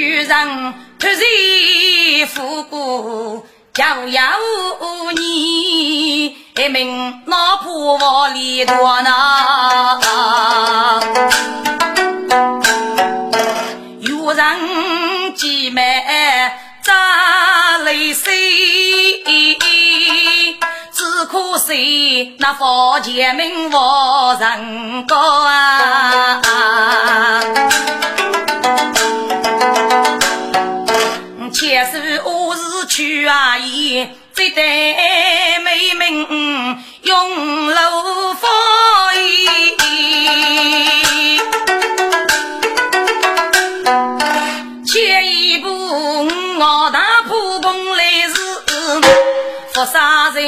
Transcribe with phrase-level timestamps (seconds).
[0.00, 4.22] 富虚人突然富过，遥遥
[4.80, 9.10] 无你，一名老婆窝里多呢。
[14.00, 16.50] 有人姐妹
[16.82, 18.32] 扎泪水，
[20.94, 23.74] 只可惜那房前名无
[24.40, 26.40] 人高啊。
[31.52, 34.62] 且是我是去阿姨，只得
[35.58, 36.26] 美名
[37.02, 38.50] 永楼风
[39.18, 39.76] 衣。
[44.86, 45.68] 前一步
[46.58, 48.34] 我大铺崩来时，
[49.74, 50.40] 佛沙在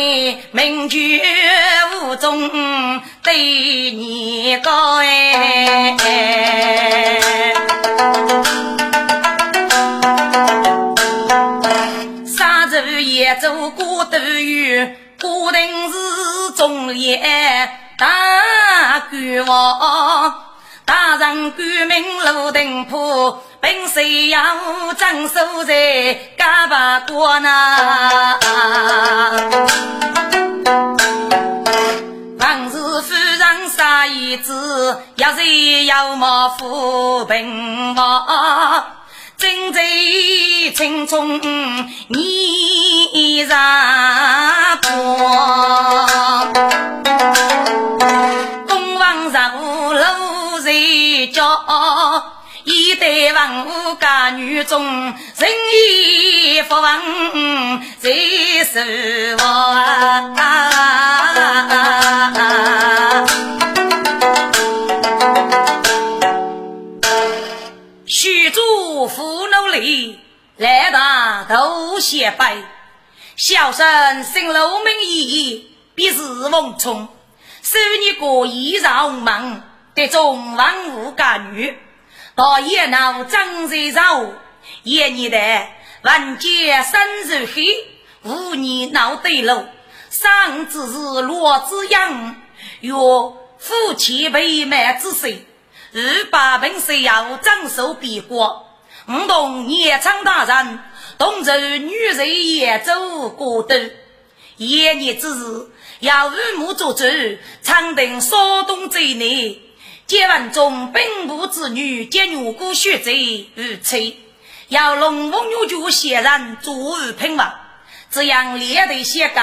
[0.52, 1.20] 名绝
[2.00, 2.48] 无中
[3.22, 3.36] 对
[3.92, 5.96] 你高哎。
[13.41, 14.88] 走过都有，
[15.20, 20.34] 固定是中列大官王。
[20.84, 24.44] 大人官名路定铺，本谁要
[24.98, 28.38] 镇守在家八国呢？
[32.41, 38.87] 王氏夫人杀一子，要谁要么扶贫王？
[39.42, 39.82] 正在
[40.72, 41.41] 青春
[42.06, 43.58] 你上
[44.80, 46.06] 过，
[48.69, 50.70] 东方上路在
[51.34, 51.60] 叫，
[52.62, 58.10] 一代文武家女中，人义福王在
[58.72, 58.78] 守
[59.44, 60.71] 望。
[69.72, 70.20] 扶努力，
[70.58, 72.58] 来大头显摆。
[73.36, 77.08] 小生姓陆名义，必是翁冲。
[77.62, 79.62] 收你过衣绕门，
[79.94, 81.78] 得中文武家女。
[82.34, 84.26] 到夜闹张在绕，
[84.82, 85.66] 夜你的
[86.02, 87.64] 万劫深如黑，
[88.24, 89.64] 五年闹对路。
[90.10, 92.36] 上只是罗子阳，
[92.82, 95.46] 若夫妻被卖之谁？
[95.94, 98.66] 二八本是要长寿比国，
[99.08, 100.78] 五同年长大人，
[101.19, 103.75] 同州女人也走过渡。
[104.56, 105.70] 一年之日，
[106.00, 107.04] 要五母做主，
[107.62, 109.60] 长亭稍东贼内。
[110.06, 114.20] 结完中本部之女，结女姑血贼如妻，
[114.69, 117.52] 要龙凤女主显然作为平王，
[118.10, 119.40] 这样列队写个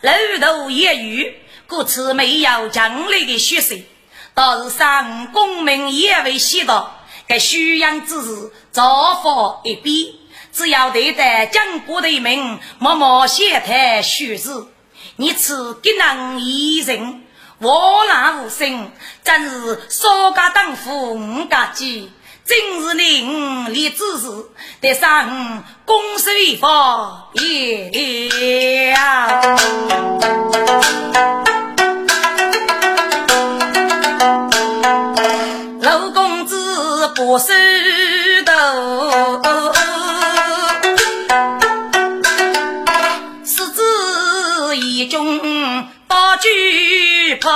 [0.00, 1.32] 楼头也有，
[1.66, 3.74] 故此没有强烈的血色。
[4.34, 7.01] 倒是上功名也未悉到，
[7.32, 9.96] 该虚阳之事早放一边。
[10.52, 14.68] 只要对待江国的名，默默写台虚字。
[15.16, 17.22] 你此给人一人，
[17.58, 18.92] 我难无声，
[19.24, 22.12] 真是少家当夫五家鸡。
[22.44, 24.50] 今日令立之事，
[24.82, 28.94] 得上公守一方也
[37.22, 37.54] 子不收
[38.44, 39.40] 头，
[43.44, 45.38] 狮子一中
[46.08, 47.48] 把惧怕，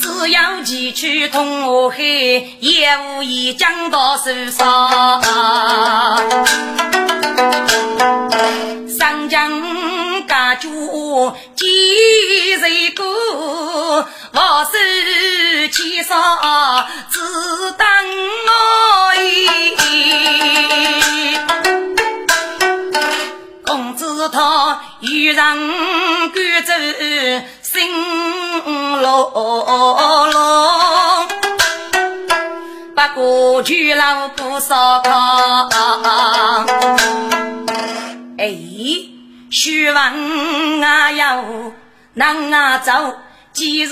[0.00, 4.32] 只要骑去通河海，也无意将到手。
[4.50, 5.20] 上
[10.90, 13.04] 家主几人过，
[14.32, 16.14] 我手牵手
[17.10, 17.18] 只
[17.72, 17.86] 等
[18.46, 18.50] 我
[19.22, 19.24] 意。
[23.64, 25.36] 公子他与人
[26.30, 26.72] 赶走
[27.62, 27.90] 新
[29.00, 29.06] 罗
[30.32, 31.26] 罗，
[32.94, 35.10] 不过去老不烧炕。
[38.38, 38.44] 哎，
[39.50, 41.44] 须问啊要
[42.14, 43.18] 能啊走，
[43.52, 43.90] 今日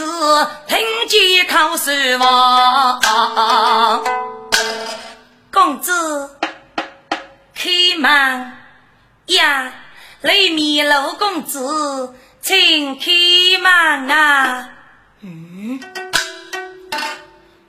[0.68, 0.78] 凭
[1.08, 3.00] 借考试王，
[5.52, 6.30] 公子
[7.54, 7.68] 开
[7.98, 8.52] 门
[9.26, 9.72] 呀，
[10.20, 13.10] 雷米楼公子，请开
[13.60, 14.70] 门啊！
[15.22, 15.80] 嗯，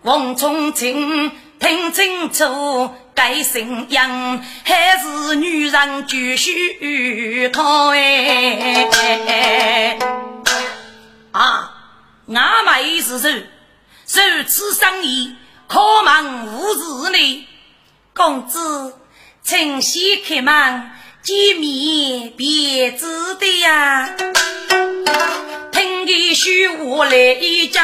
[0.04, 2.94] 王从清听清楚。
[3.20, 8.88] 该姓杨还是女人就须讨哎！
[11.34, 11.74] 啊，
[12.34, 13.44] 俺妹是谁？
[14.08, 15.36] 如此生意，
[15.68, 17.48] 可忙无事呢？
[18.16, 18.96] 公子，
[19.44, 20.90] 请先开门，
[21.22, 24.16] 见面便知的呀。
[25.74, 27.84] 听见虚话来一讲。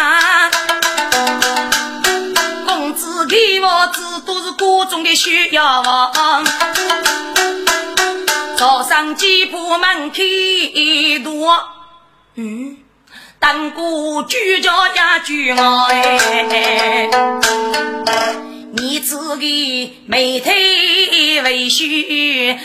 [2.78, 5.82] 公子给我子都是各种的需要，
[8.58, 10.22] 早上几步门开
[11.24, 11.58] 多，
[12.36, 12.76] 嗯，
[13.40, 17.10] 当过居家家居我哎，
[18.74, 20.52] 你自己眉头
[21.46, 22.60] 微笑人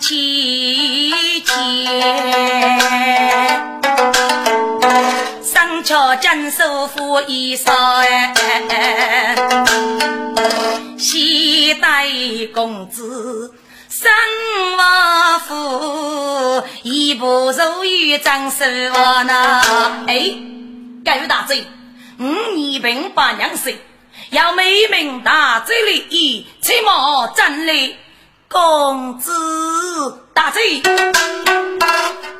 [0.00, 1.12] 亲
[1.44, 1.52] 切。
[5.80, 8.04] 上桥将手扶衣裳，
[10.98, 12.06] 西带
[12.52, 13.54] 公子
[13.88, 14.10] 生
[14.76, 18.66] 王府，一步走于张手
[19.24, 19.62] 呢。
[20.06, 20.34] 哎，
[21.02, 21.64] 各位大嘴，
[22.18, 22.24] 五
[22.54, 23.82] 年平八娘岁，
[24.28, 27.96] 要美名大嘴里，切莫站立。
[28.52, 29.30] 公子
[30.34, 30.82] 大嘴，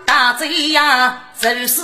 [0.04, 1.20] 大嘴呀！
[1.38, 1.82] 就是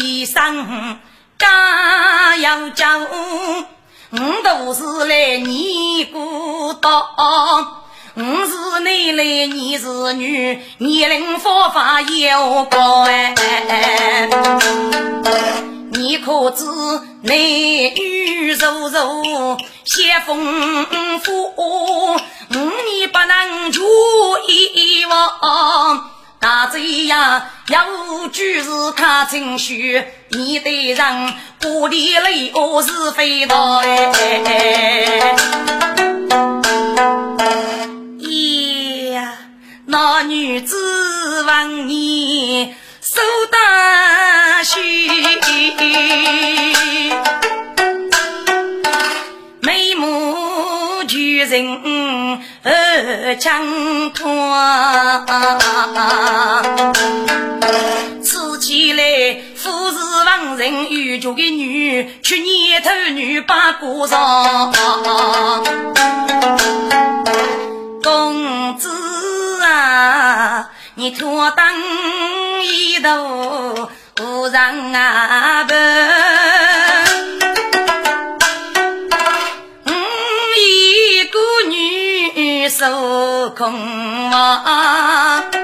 [0.00, 0.98] 一生
[1.38, 7.14] 家要教，我都是来你孤岛，
[8.14, 14.28] 我是你来你是女，年龄佛法有高哎，
[15.90, 16.64] 你可知
[17.22, 20.86] 男女柔柔些丰
[21.20, 22.10] 富，五
[22.50, 23.82] 年不能住
[24.46, 26.10] 一房。
[26.40, 35.34] 大贼呀，有句是看情绪，你得让过里泪我是非道哎。
[39.12, 39.32] 呀，
[39.86, 42.74] 那女子问你
[43.18, 44.78] 受大许，
[49.60, 52.40] 眉目聚人。
[53.40, 54.24] 枪托，
[58.22, 59.02] 此起来
[59.54, 64.72] 富士王人有家的女，去年头女把过上。
[71.08, 71.64] 你托灯
[72.64, 73.88] 一头
[74.20, 75.74] 无人啊不。
[82.68, 85.57] 受空啊！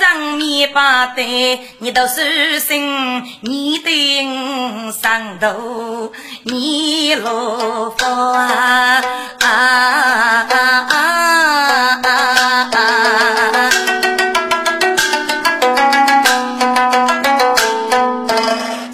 [0.00, 6.10] 从山南上面把对，你都是心，你的上头，
[6.44, 9.02] 你落福啊！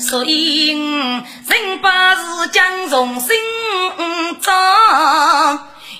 [0.00, 3.36] 所以人把是将重心。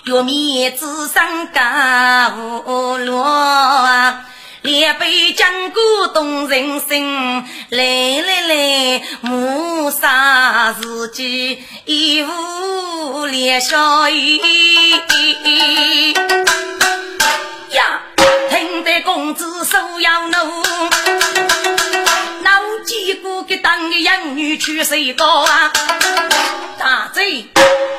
[0.05, 3.25] 玉面子上家无落，
[4.61, 7.45] 两杯江古动人心。
[7.69, 7.83] 来
[8.21, 14.39] 来来，谋杀自己一无连小雨。
[17.71, 18.01] 呀，
[18.49, 20.37] 听得公子手要怒，
[22.41, 22.51] 闹
[22.85, 25.71] 几个给当个养女去谁高啊？
[26.79, 27.45] 大贼！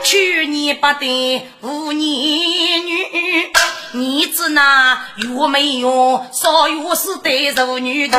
[0.05, 3.53] 去年不得无年女，
[3.93, 8.19] 你子那有没有少有是得受女多？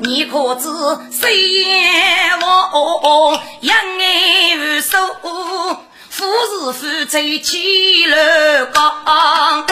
[0.00, 0.68] 你可知
[1.10, 1.66] 谁也
[2.40, 4.96] 我养爱无数，
[6.08, 6.24] 富
[6.72, 8.16] 是富在起楼
[8.72, 9.66] 高。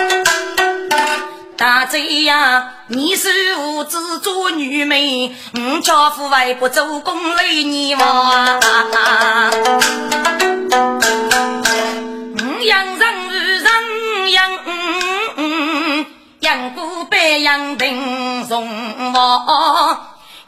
[1.56, 2.72] 大贼呀！
[2.88, 8.60] 你是无知做女美，我家父为不做工累你吗？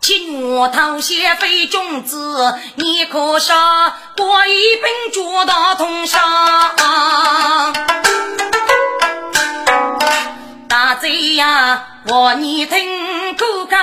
[0.01, 6.23] 青我讨先飞君子，你可杀过一兵捉大同伤。
[10.67, 13.77] 大贼呀，我你听哥哥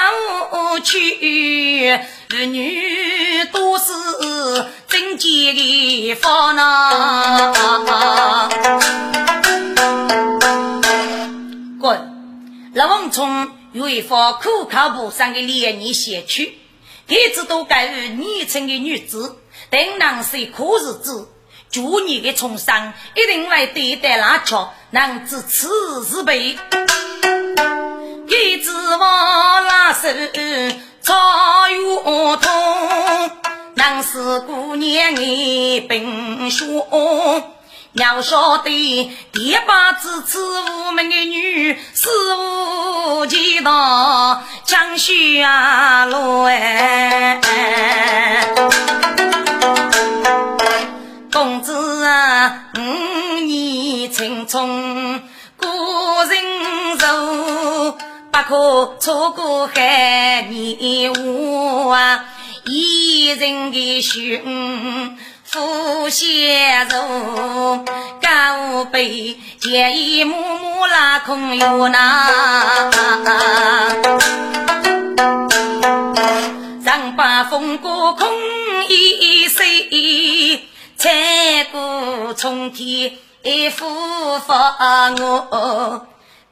[0.79, 3.85] 去，儿女都是
[4.87, 8.49] 真金的方呐。
[11.79, 11.99] 滚，
[12.73, 13.54] 老王从。
[13.75, 16.57] 有一方可靠不上的脸你写去，
[17.09, 19.35] 一直都该于年轻的女子，
[19.69, 21.27] 等男是苦日子。
[21.69, 26.57] 祝你的重生一定会对待拉巧，能知此是悲。
[28.29, 30.07] 一指望拉手
[31.01, 31.13] 草
[31.69, 33.31] 月通，
[33.73, 36.65] 能是姑娘你本兄。
[37.95, 47.39] 要晓得第八支持我们的女，是无几道江雪啊路哎。
[51.31, 55.23] 公子啊，五年青春
[55.55, 55.69] 过
[56.25, 57.97] 人寿，
[58.29, 62.25] 不可错过海年华啊！
[62.65, 65.17] 一人的胸
[65.55, 67.85] 负血肉，
[68.21, 72.29] 高背见一幕幕拉空有那，
[76.83, 78.27] 让把风过空
[78.89, 80.67] 一岁。
[80.97, 83.13] 千古冲天
[83.71, 83.85] 福
[84.39, 86.05] 发我，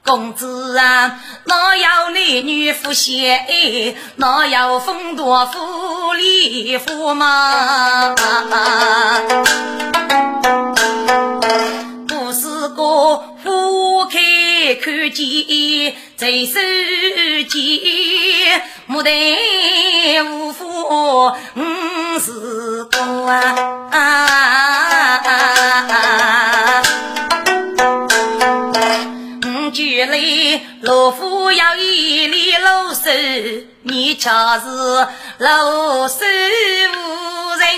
[0.04, 3.96] 公子啊，哪有你女夫贤？
[4.16, 8.14] 哪有风度富丽夫嘛？
[12.06, 16.60] 不是个花开看见最手
[17.48, 20.66] 间，莫得无福
[21.56, 23.00] 五是个
[23.90, 25.20] 啊！
[30.82, 33.10] 老夫要一粒老手，
[33.82, 35.06] 你却是
[35.38, 36.24] 老手
[36.94, 36.96] 无
[37.58, 37.68] 人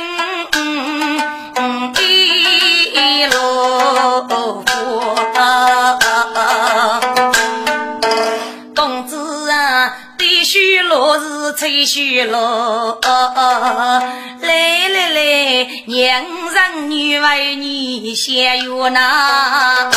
[1.98, 4.64] 一老夫。
[10.88, 16.24] 落是吹须落，来来来，娘
[16.54, 19.90] 让女为你先有那。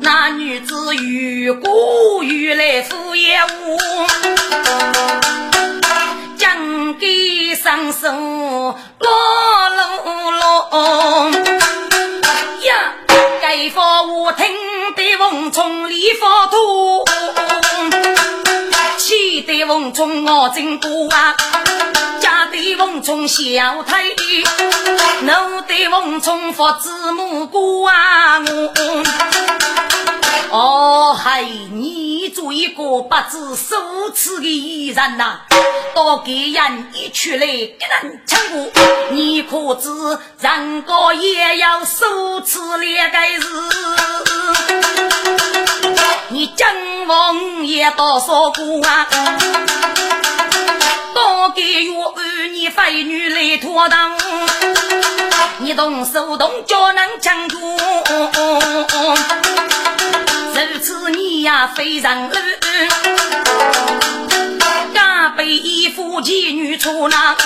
[0.00, 4.06] 那女子越过越来敷衍我，
[6.38, 8.78] 将给上手落
[9.68, 11.30] 落落
[12.62, 12.94] 呀，
[13.42, 14.46] 该放我听
[15.04, 17.04] 得风从里发土，
[19.34, 21.34] 气得风从我真多啊。
[22.20, 24.04] 家对翁冲小太，
[25.22, 28.72] 奴对翁冲佛子母姑啊我。
[30.50, 33.74] 哦嗨，你做一个不知羞
[34.14, 35.40] 耻的艺人呐，
[35.96, 38.70] 多给人一出来给人唱过，
[39.10, 39.90] 你可知
[40.38, 43.48] 人高也要羞耻两个字？
[47.90, 49.06] 多少个啊？
[51.14, 54.16] 多给我儿女妇女来拖堂，
[55.58, 57.56] 你动手动脚能抢住，
[60.54, 62.34] 如此你呀非常恶，
[65.44, 67.36] 被一夫妻女出那，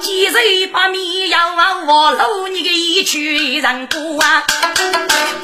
[0.00, 4.44] 几日把米要往我搂你个一曲人过啊，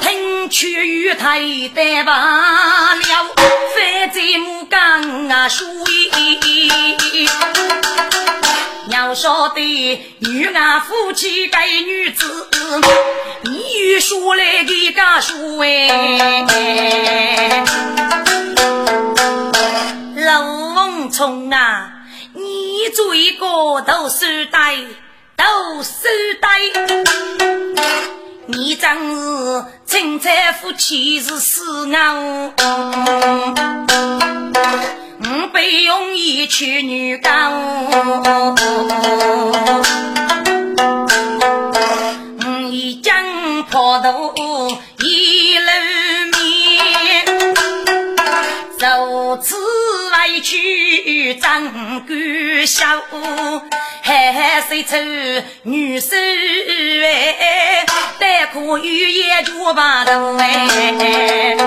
[0.01, 3.01] 听取与太得罢了，
[3.75, 6.85] 非在木刚啊输赢。
[8.89, 9.59] 要晓得，
[10.19, 12.47] 女儿夫妻该女子，
[13.43, 17.65] 你与说来的家书哎。
[20.15, 20.64] 老
[21.15, 21.93] 冲啊，
[22.33, 24.75] 你做一个都是呆，
[25.37, 26.49] 都是呆。
[28.47, 32.13] 你真是青菜夫妻是死啊！
[35.21, 37.53] 我被用一去女干，
[50.45, 53.01] 委屈怎敢笑？
[54.03, 54.95] 还谁出
[55.63, 57.83] 女手哎？
[58.19, 61.57] 但可与也就把头哎。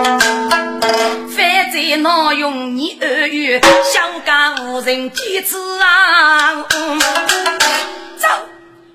[1.37, 3.61] 反正闹用你二月，
[3.93, 6.65] 想家无人几次啊？
[8.17, 8.29] 走，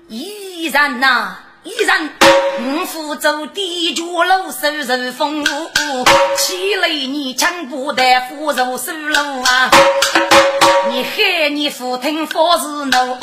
[0.08, 2.10] 依然呐，一人
[2.60, 5.42] 五福州地脚路收入风，
[6.36, 9.70] 气雷你枪不得福州收路啊！
[10.90, 13.18] 你害你父听佛是奴，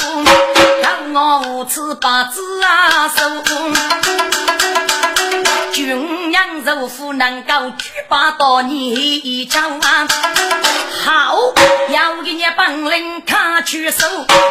[0.81, 3.29] 让我无耻把子啊收。
[5.71, 8.61] 军养肉夫能够举把刀。
[8.61, 10.07] 你招啊！
[11.03, 11.35] 好，
[11.89, 14.07] 要给你本领看出手，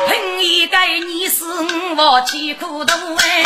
[0.09, 1.45] 凭一个你是
[1.97, 3.45] 我气苦头哎！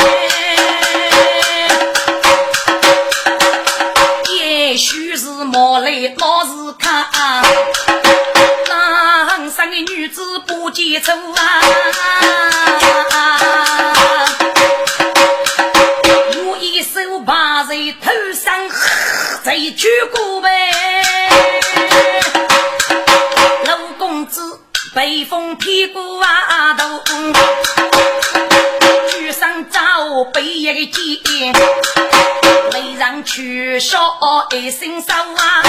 [4.29, 5.91] 也许是莫来。
[6.17, 7.07] 老是看，
[8.67, 11.61] 当上的女子不接走啊！
[18.03, 18.55] 头上
[19.43, 20.49] 再举过呗。
[24.95, 27.01] 北风屁股啊头，
[29.11, 29.81] 举上招
[30.33, 31.53] 背一个肩，
[32.71, 33.99] 雷上去烧
[34.53, 35.63] 一身烧啊！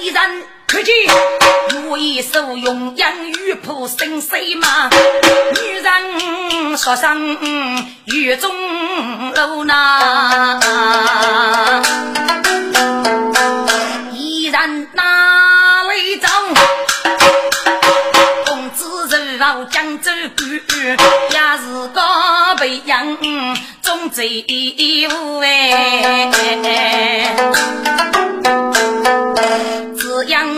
[0.00, 0.92] 一人看见
[2.00, 7.36] 一手用洋雨铺身水嘛，女人说声
[8.06, 8.50] 雨中
[9.34, 10.58] 路呐。
[14.50, 16.26] 人哪里走？
[18.46, 20.50] 公子如老江州官，
[21.30, 22.00] 也是个
[22.56, 23.16] 培养
[23.80, 25.06] 中贼哎。
[29.96, 30.48] 只养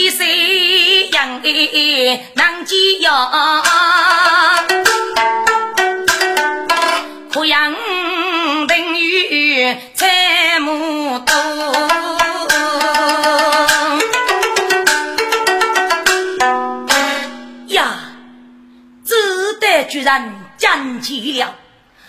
[0.00, 3.30] 一岁养的难记呀，
[7.30, 7.76] 可养
[8.66, 11.34] 等于财母多。
[17.66, 17.98] 呀，
[19.04, 19.14] 只
[19.60, 21.56] 得居然讲起了，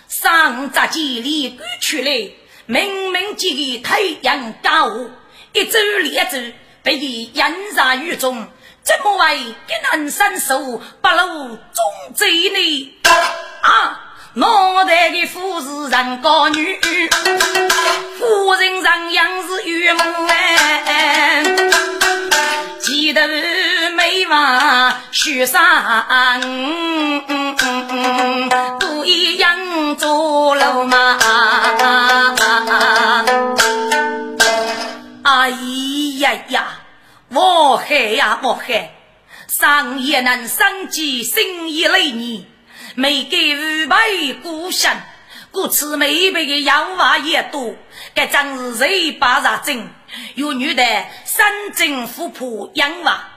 [0.08, 2.30] 上杂几里赶出来，
[2.68, 4.90] 明明几个太阳高，
[5.52, 6.38] 一走两走，
[6.84, 8.48] 被你淹在雨中，
[8.84, 9.56] 怎么会一
[9.92, 12.94] 人伸手把路中贼呢？
[13.62, 14.08] 啊！
[14.34, 16.80] 脑袋的富士人高女，
[18.18, 21.44] 夫人人样是玉木哎，
[22.80, 23.28] 记得
[23.94, 25.62] 眉毛须上，
[28.80, 31.20] 都一样做了嘛。
[35.24, 35.50] 哎
[36.34, 36.80] 呀呀，
[37.30, 38.94] 我害呀我害，
[39.48, 42.48] 上也能生计，心也累你。
[42.96, 43.98] 没给五百
[44.44, 44.98] 故乡，
[45.52, 47.74] 故此每辈的养娃也多。
[48.14, 49.88] 该真是谁把啥真？
[50.36, 50.84] 有女的
[51.24, 53.30] 三政富婆养娃，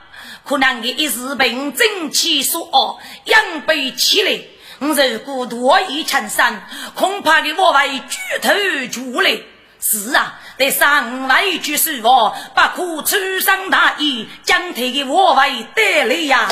[0.43, 4.41] 可能的一时病正气所恶，养不起来。
[4.79, 8.53] 如果多一成山，恐怕的我会举头
[8.91, 9.39] 就来。
[9.79, 16.47] 是啊，得上来一句实话，不可粗生大意，将他的我为得来呀。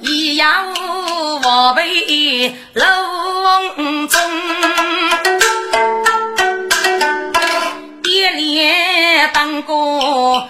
[0.00, 0.72] 一样
[1.42, 4.20] 我被笼中，
[8.04, 10.48] 一连当过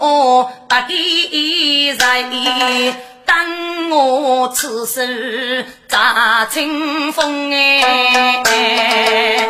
[0.00, 9.48] 着落不给人，等我此时扎清风哎。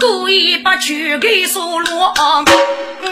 [0.00, 2.14] 故意把曲给数落，
[3.02, 3.06] 五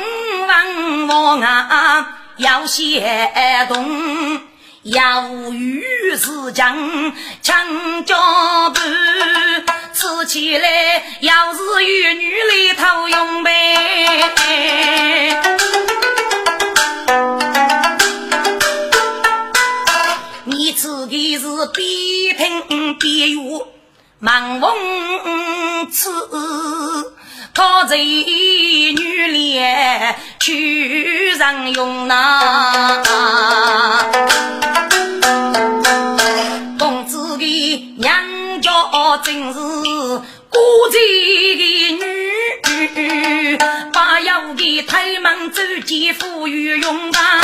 [0.47, 1.07] 万
[1.43, 3.01] 啊要协
[3.69, 4.41] 同，
[4.83, 5.83] 要与
[6.17, 6.77] 是将
[7.43, 8.17] 强交
[8.71, 8.85] 伴，
[10.05, 15.41] 吃起来要是与女里头用呗。
[20.45, 23.67] 你吃的是边听边用。
[24.19, 24.71] 忙逢
[25.91, 26.11] 此，
[27.55, 33.03] 靠着女脸去上用呐。
[39.25, 40.59] 真是孤
[40.91, 41.63] 寂的
[41.97, 43.57] 女，
[43.93, 47.41] 把要给太门走姐夫与用吧。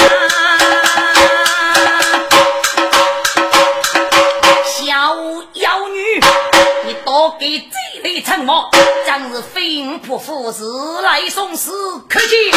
[7.12, 8.70] 我给这里称号，
[9.04, 10.62] 真是飞蛾扑火，时
[11.02, 11.72] 来送死。
[12.08, 12.52] 可惜，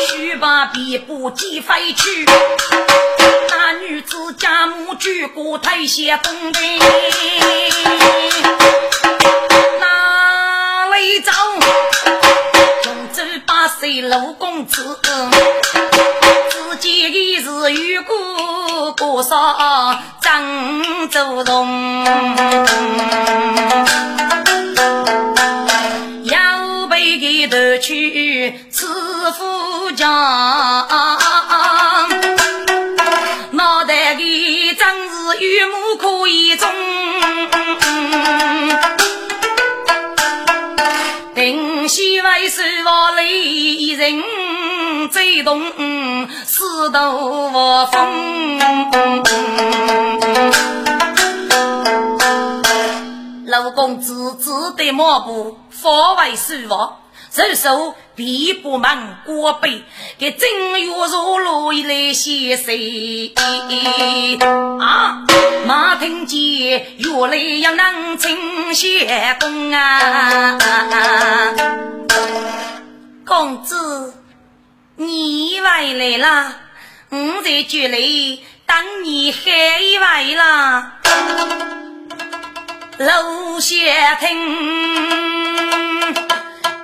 [0.00, 2.26] 须把皮布寄飞去。
[3.48, 6.78] 那女子家母举过台下风兵，
[9.80, 11.32] 哪里走？
[12.82, 14.98] 中州八岁陆公子，
[16.50, 22.04] 自己的是与哥哥少张祖荣，
[29.96, 30.86] 将，
[33.52, 36.68] 脑袋里真是玉木可以中。
[41.34, 44.22] 定西为首我雷人
[45.10, 45.62] 最动，
[46.44, 46.98] 四渡
[47.52, 48.58] 我风。
[53.46, 56.96] 老公子只得马步，方为首王。
[57.36, 57.42] 我。
[57.46, 59.82] 伸手必不忙过背，
[60.16, 60.48] 给正
[60.80, 63.34] 月入路来写谁？
[64.80, 65.22] 啊，
[65.66, 70.58] 马听见月来要能请谢公啊！
[73.26, 74.14] 公子，
[74.96, 76.54] 你回来了，
[77.10, 79.42] 我在这里等你很
[80.00, 80.92] 晚了，
[82.96, 83.76] 楼下
[84.20, 85.66] 听。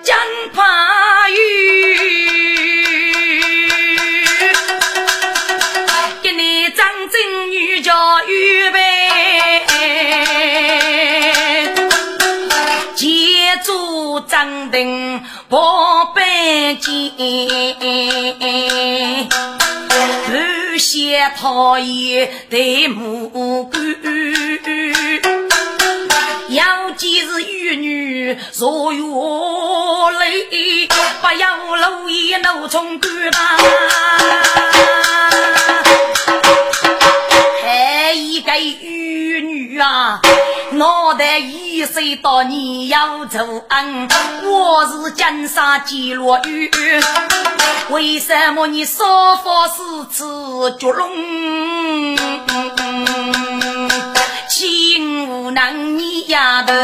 [0.03, 0.17] 江
[0.53, 1.97] 怕雨，
[6.23, 7.95] 给你张真女叫
[8.27, 8.79] 预备，
[12.97, 13.07] 借
[13.65, 16.91] 助张灯破白间，
[20.27, 23.73] 不写讨厌的目光。
[27.03, 29.03] 既是玉女若月
[30.21, 30.87] 泪，
[31.21, 33.38] 不要露一怒冲干吧。
[37.65, 40.21] 还一个玉女啊，
[40.75, 44.09] 脑袋一岁到你要走恩，
[44.45, 46.71] 我是金沙几落玉，
[47.91, 51.11] 为什么你说法是此绝龙？
[54.55, 56.75] 心无能你丫头，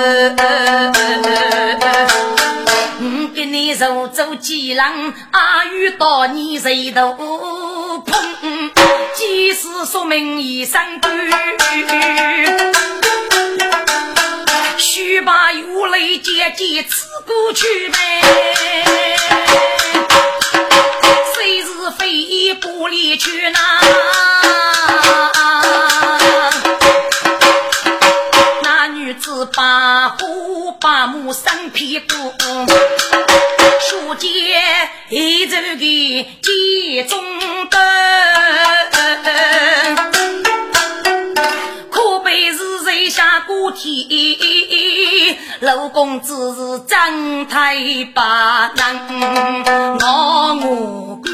[3.00, 7.12] 我给你手走几浪，阿遇到你谁都
[8.06, 8.72] 碰，
[9.14, 11.08] 即使说明一声句，
[14.78, 18.22] 须把玉泪姐姐刺过去呗，
[21.34, 23.58] 谁是非不离去呢？
[29.58, 32.06] 把虎把母生屁股，
[33.90, 34.30] 书剑
[35.08, 35.76] 一走的
[36.40, 37.18] 集中
[37.68, 37.76] 的，
[41.90, 45.36] 可悲是谁下过天？
[45.58, 47.74] 老公子是张太
[48.14, 51.32] 把能我无关，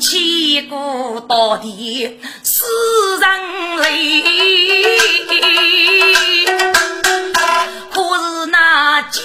[0.00, 2.18] 千古到底。
[2.62, 2.68] 世
[3.18, 3.24] 人
[3.78, 4.22] 泪，
[7.90, 9.18] 可是那几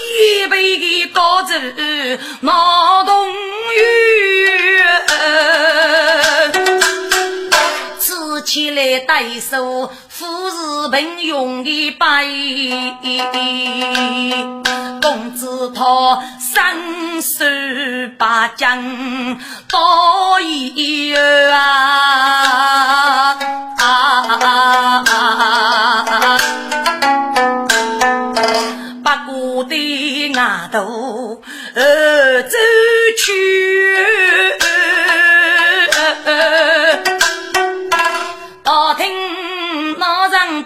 [0.50, 1.54] 辈的高祖
[2.40, 3.78] 闹动于，
[5.08, 5.14] 吃
[8.48, 9.92] 起来对手。
[10.08, 12.24] 富士平庸的白，
[15.02, 17.44] 公子他伸手
[18.18, 19.38] 把将
[19.70, 23.38] 刀一啊，
[29.04, 31.42] 把过的牙头走
[33.18, 33.34] 去。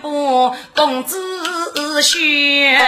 [0.01, 2.81] 不公子轩，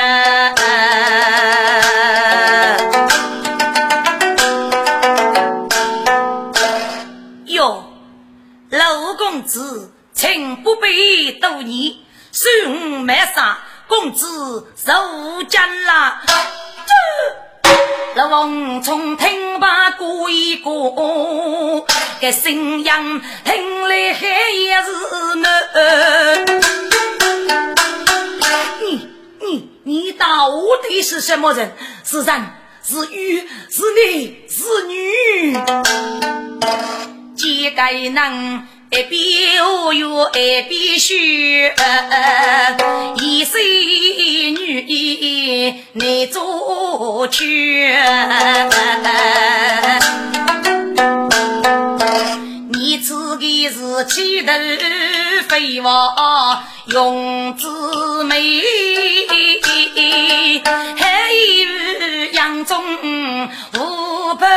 [7.45, 7.85] 哟，
[8.71, 11.97] 老公子，请不必多言，
[12.33, 16.21] 恕我没啥，公子受惊了。
[18.15, 21.85] 老王从听罢过一过，
[22.19, 26.92] 这声音听来还也是难。
[29.85, 30.49] 你到
[30.87, 31.75] 底是什么人？
[32.05, 32.41] 是人
[32.81, 35.53] 是鱼是女是女？
[37.35, 41.13] 几个人一边无语一边说，
[43.19, 47.93] 一岁女难做去。
[53.69, 54.53] 是气头
[55.47, 58.61] 飞往永子美，
[60.97, 62.83] 还有杨宗
[63.73, 64.47] 无伯。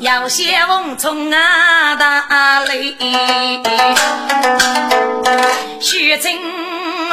[0.00, 2.96] 要写翁从啊大雷，
[5.80, 6.38] 血尽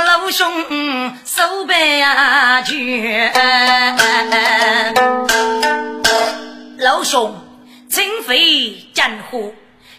[0.06, 3.32] 老兄手背啊绝。
[6.80, 7.36] 老兄，
[7.89, 9.54] 请飞江湖，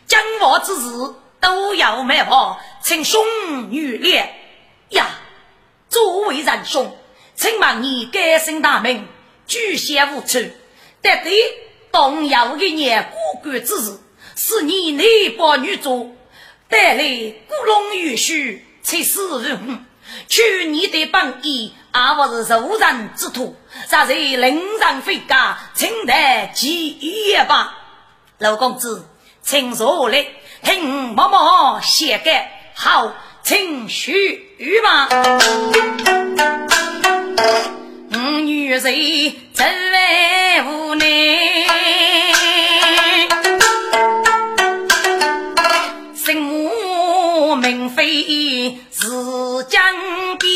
[0.07, 3.23] 江华之事都要卖跑，请兄
[3.71, 4.35] 女烈
[4.89, 5.07] 呀！
[5.91, 6.97] 作为仁兄，
[7.35, 9.07] 请望你改姓大名，
[9.47, 10.39] 举贤无处，
[11.03, 11.33] 得对。
[11.93, 13.99] 动摇一年过关之事，
[14.37, 16.17] 是你内保女主
[16.69, 17.03] 带来
[17.49, 19.85] 古龙玉须，才是人。
[20.29, 26.91] 去年的本意，而不是受人之徒，咋在令人非家，请待吉
[27.29, 27.77] 言吧。
[28.39, 29.07] 老公子，
[29.43, 30.27] 请坐来，
[30.63, 35.09] 听默默写改，好，请续吧。
[38.13, 38.83] 我女人
[39.55, 41.07] 真为无奈，
[50.39, 50.51] 边，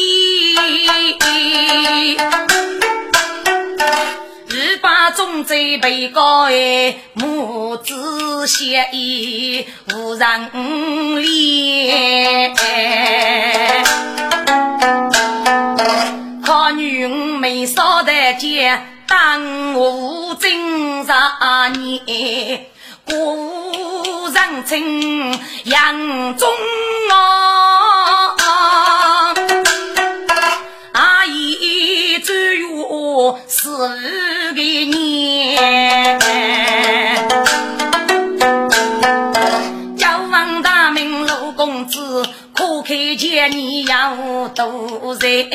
[4.48, 10.50] 日把忠贼被告哎，母子协议无人
[11.22, 12.54] 理。
[16.44, 21.12] 可女没少得见，当我正十
[21.78, 22.66] 年，
[23.04, 26.48] 故人称杨忠
[27.10, 27.14] 啊，
[33.14, 36.18] 有十个年，
[39.96, 44.16] 叫王大明陆公子，可看见你要
[44.48, 45.48] 多人。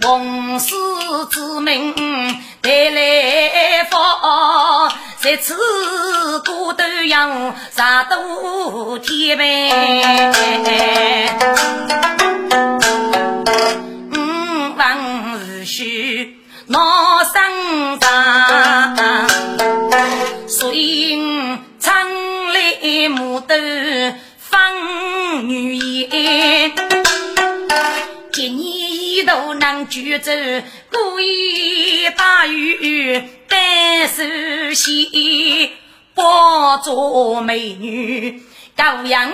[0.00, 0.74] 红丝
[1.30, 1.94] 之名
[2.60, 3.96] 带来福，
[5.20, 5.54] 在此
[6.44, 9.70] 孤都要杀多天呗。
[14.12, 14.16] 五
[14.76, 16.36] 王无须
[16.72, 19.26] 闹生长，
[20.48, 21.20] 所以
[21.78, 22.10] 昌
[22.54, 23.54] 来木头
[24.38, 26.72] 放女言，
[28.32, 28.72] 今年。
[29.24, 30.32] 都能举走，
[30.90, 35.70] 故意大雨单手洗，
[36.12, 38.42] 抱着美女
[38.76, 39.30] 高阳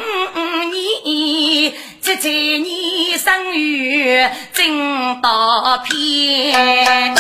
[0.70, 1.72] 你，
[2.02, 3.47] 这这你生育
[4.52, 7.14] 真大片，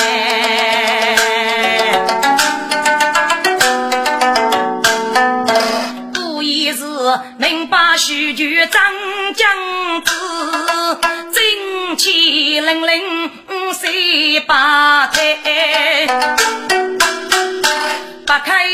[6.14, 6.84] 故意是
[7.38, 8.82] 明把许句张
[9.34, 10.12] 将子。
[11.96, 13.30] 七零零
[13.72, 13.90] 三
[14.46, 16.06] 八台，
[18.24, 18.66] 八开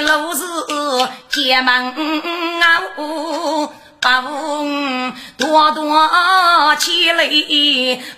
[0.00, 0.42] 路是
[1.28, 1.92] 结门
[2.60, 2.80] 啊，
[4.02, 6.10] 八五多多
[6.76, 7.24] 起来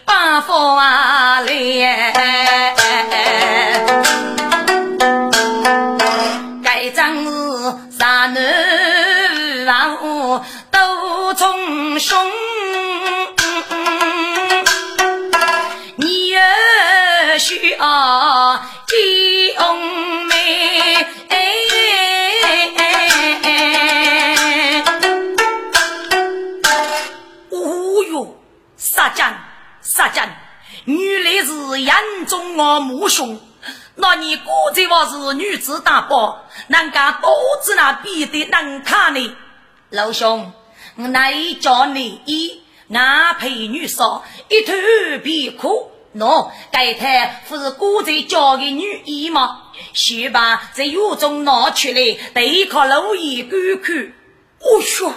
[0.07, 2.14] 八发来，
[6.64, 7.31] 该张是
[7.99, 8.38] 啥女
[9.66, 9.99] 郎
[10.70, 12.18] 都从兄。
[29.14, 29.35] 将
[29.81, 30.29] 杀将，
[30.85, 31.94] 原来是眼
[32.27, 33.40] 中我母兄，
[33.94, 37.29] 那你果这话是女子大宝，难家肚
[37.62, 39.37] 子那比的难看呢？
[39.90, 40.53] 老兄，
[40.96, 42.61] 我乃叫你一，
[42.92, 44.72] 俺陪女少一头
[45.22, 45.90] 皮裤。
[46.16, 49.62] 喏，该台不是古在教的女医吗？
[49.94, 54.12] 先把这药中拿出来，对靠路眼观看。
[54.61, 55.12] 哦哟，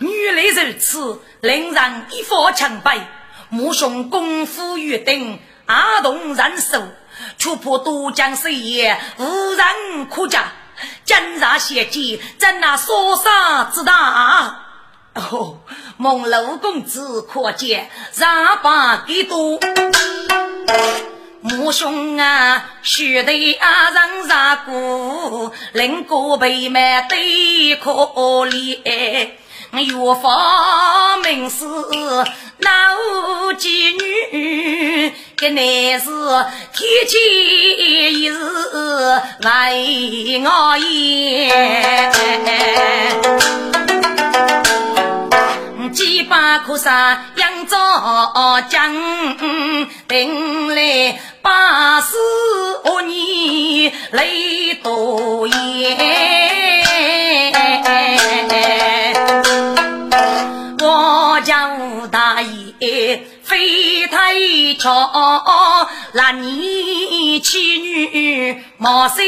[0.00, 2.98] 原来如此，令人一发强白。
[3.50, 6.82] 母兄功夫约定，阿童人手，
[7.36, 10.52] 却怕都江水爷无人可加。
[11.04, 14.64] 今日血溅，怎那所杀之大？
[15.14, 15.58] 哦，
[15.98, 19.60] 孟老公子可见上把给多，
[21.42, 27.92] 母兄啊，须得阿人杀过，令哥辈们得可
[28.46, 29.32] 怜。
[29.72, 30.28] 岳父
[31.22, 32.70] 明是老
[33.56, 36.10] 妓女，个乃是
[36.74, 37.16] 天气
[37.78, 38.34] 一日
[39.44, 41.50] 为我言，
[45.92, 47.76] 几把苦沙扬着
[48.68, 48.92] 江，
[50.08, 52.16] 等来八十
[52.84, 55.56] 五年泪多眼。
[63.50, 64.36] 爷非太
[64.78, 65.10] 巧，
[66.12, 69.24] 那年妻女毛三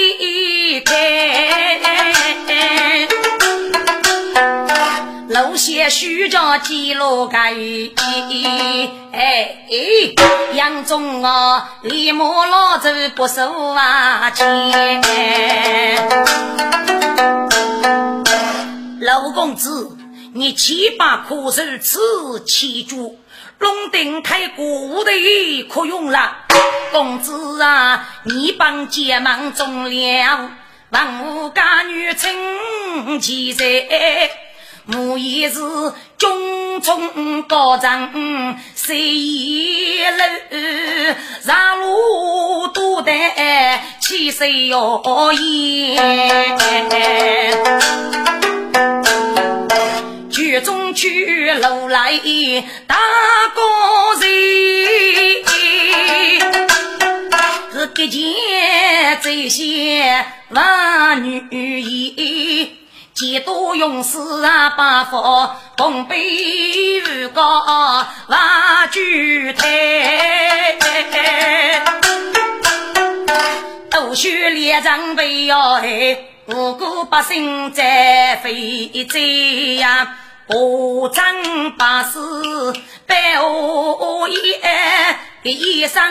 [0.85, 3.09] 开，
[5.29, 7.53] 路线虚着几路盖，
[9.13, 9.57] 哎，
[10.55, 15.03] 杨忠啊，立马老走不收啊钱，
[19.01, 19.97] 老公子。
[20.35, 22.01] 你七把苦手此
[22.47, 23.19] 七主，
[23.62, 25.12] 龙鼎太古的
[25.70, 26.38] 可用了。
[26.90, 30.51] 公子啊，你帮结盟中了，
[30.90, 33.64] 万物家女称其在，
[34.92, 35.61] 我也是
[36.18, 40.25] 军中高长，谁也楼
[41.40, 43.12] 上路多得
[44.01, 46.53] 七岁要严。
[50.33, 52.18] 剧中去楼来
[52.87, 52.97] 大
[53.55, 54.31] 高人，
[57.71, 58.23] 是个见
[59.23, 62.75] 这些万女衣，
[63.12, 70.79] 几多勇士啊，把佛共背玉高万举台，
[73.90, 79.20] 都须列张备要害，无辜百姓在非灾
[79.81, 80.16] 呀。
[80.48, 82.18] 我张八士
[83.07, 84.40] 百无言，
[85.44, 86.02] 一生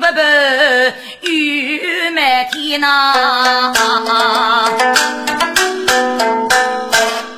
[0.00, 3.72] 白玉满天呐！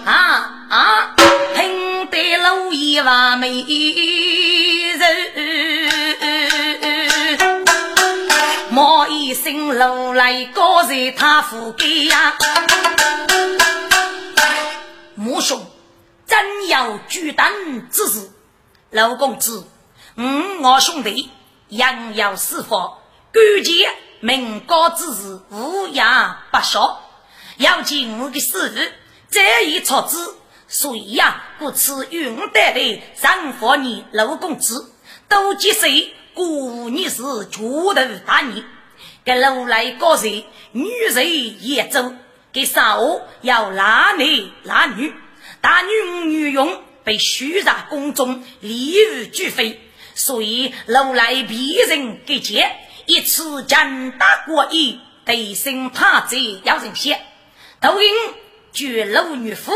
[0.06, 1.14] 啊啊，
[1.54, 3.50] 听得老爷话没
[9.34, 12.36] 冒一声怒来高在他腹盖呀，
[15.16, 15.66] 母兄。
[16.26, 17.52] 真有巨胆
[17.90, 18.30] 之事，
[18.90, 19.66] 老公子，
[20.14, 21.30] 嗯，我兄弟
[21.68, 22.68] 杨有师傅，
[23.32, 27.02] 关键明高之事无涯不晓，
[27.58, 28.78] 要尽我的师傅
[29.30, 34.94] 这一措子，所以呀，故此云带的上佛你老公子，
[35.28, 35.86] 都接受
[36.32, 37.94] 故你是主头
[38.24, 38.64] 大人，
[39.24, 42.12] 给老来高人，女人也走，
[42.52, 45.14] 给上午要男男男女。
[45.62, 49.80] 大女女佣被许在宫中，礼遇俱废，
[50.14, 52.70] 所以楼来必人给接，
[53.06, 57.18] 一次将大国义，得胜怕贼要人先。
[57.80, 58.10] 抖音
[58.74, 59.72] 绝楼女夫，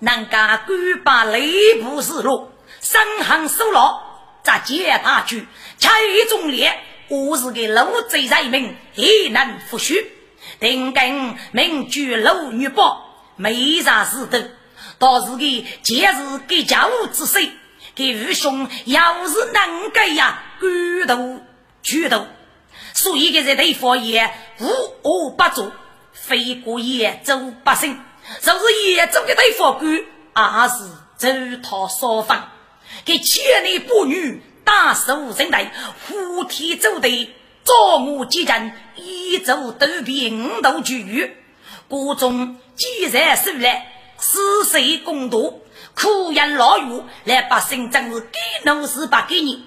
[0.00, 4.02] 能干官把内部事落，三行收牢，
[4.42, 5.46] 杂接大局，
[5.78, 5.90] 拆
[6.28, 6.78] 中列，
[7.10, 10.12] 我是个楼贼人民，也能复续。
[10.60, 14.52] 定根名居楼女宝，没啥事的。
[14.96, 17.40] 倒是个节日给家务之手，
[17.96, 21.40] 给愚兄要是能给呀，举头
[21.82, 22.26] 举头，
[22.94, 24.66] 所以个在对方也无
[25.02, 25.72] 恶不作，
[26.12, 27.98] 非过也走不胜，
[28.40, 30.84] 就是也走的对方官，还是
[31.16, 31.28] 走
[31.60, 32.50] 他所方，
[33.04, 34.40] 给千里妇女
[34.70, 35.72] 打手人代，
[36.06, 41.34] 虎天走地，造我几人，一走都比五斗巨，
[41.88, 43.88] 国中既然收来。
[44.16, 45.38] 死谁公道，
[45.94, 49.64] 苦言老语，来百姓真是给奴是不给你。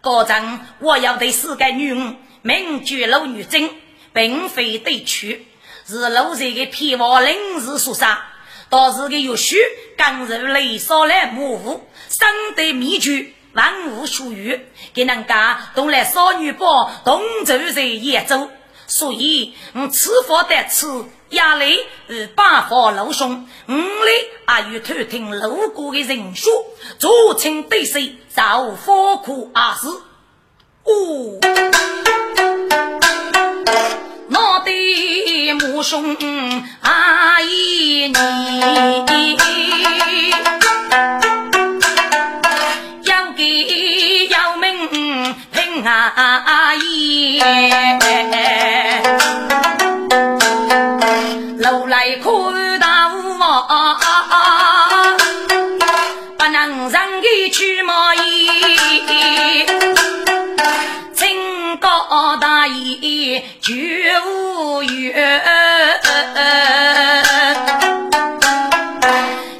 [0.00, 3.68] 高长，我要对四个女儿名绝老女贞，
[4.12, 5.48] 并非对屈，
[5.84, 8.24] 是老贼的偏往临时所杀。
[8.68, 9.56] 倒是个有许
[9.96, 14.60] 刚柔雷少来模糊，生得秘诀万物属于，
[14.92, 18.50] 给人家同来少女包，东走在野州。
[18.86, 21.06] 所以，我此佛得此。
[21.30, 23.80] 压力与八方老兄，五里
[24.46, 26.52] 还有偷听路过的人说，
[27.00, 27.98] 坐清对手，
[28.28, 29.88] 造火苦阿是。
[30.84, 31.40] 哦，
[34.30, 36.16] 我的母兄
[36.82, 38.14] 阿姨你，
[45.84, 47.38] 命平阿姨。
[51.58, 52.32] 路来看
[52.80, 53.98] 大雾啊，
[56.38, 58.48] 不能让你去冒衣。
[63.60, 63.72] 绝
[64.20, 65.40] 无缘，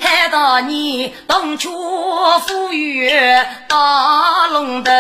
[0.01, 1.71] 海到你东出
[2.47, 3.11] 富裕
[3.67, 4.91] 大龙的，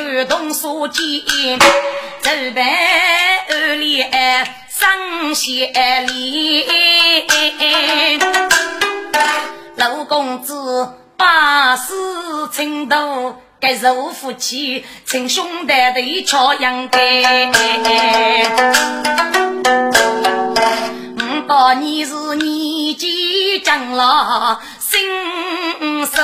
[0.00, 1.58] 勇海口东所见，
[2.20, 2.64] 走办
[3.50, 4.02] 二里
[4.68, 6.66] 上县里。
[9.76, 11.92] 老公子把事
[12.50, 17.52] 情都该受夫妻，称兄弟的桥阳盖。
[21.18, 25.00] 我道你是年纪长了，心
[26.06, 26.22] 手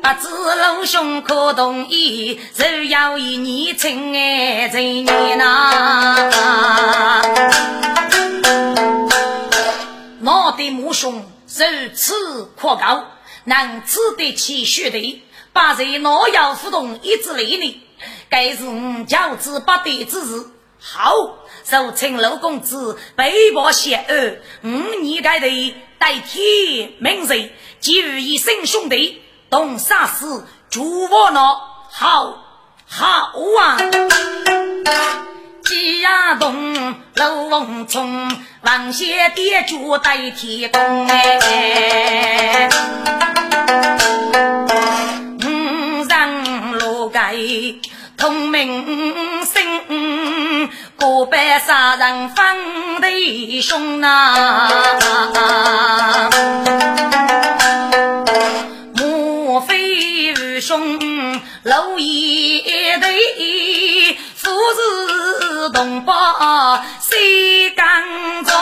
[0.01, 2.39] 不知老兄可同意？
[2.53, 6.29] 只要一年情爱在年呐。
[10.23, 11.13] 我的母兄
[11.47, 13.05] 如此可高，
[13.45, 17.81] 能吃得起血的，把在诺要互动一直累呢？
[18.29, 20.45] 该是我教子不得之事。
[20.79, 21.13] 好，
[21.69, 24.69] 受请老公子背包险恶，五
[25.01, 27.49] 年该得代替名人，
[27.81, 29.21] 给予一生兄弟。
[29.49, 30.25] 动啥事？
[30.69, 31.41] 助我呢？
[31.89, 32.37] 好，
[32.85, 33.77] 好啊！
[35.65, 42.69] 鸡呀动，老翁冲，王谢爹主代替公哎。
[45.43, 47.35] 五让罗盖
[48.17, 49.61] 同名姓，
[50.99, 52.57] 过百杀人方
[53.01, 54.69] 弟兄啊！
[60.59, 60.99] 兄
[61.63, 62.61] 老一
[62.99, 67.85] 对，父子同胞谁敢
[68.43, 68.53] 中？